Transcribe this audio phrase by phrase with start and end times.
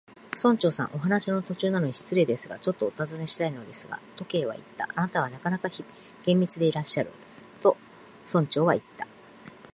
[0.35, 4.89] 「村長さん、お話の途中なのに失礼ですが、ちょっとおたずねしたいのですが」と、Ｋ はいった。
[4.97, 5.69] 「あなたはなかなか
[6.25, 7.11] 厳密でいらっしゃる」
[7.61, 7.77] と、
[8.25, 9.05] 村長はいった。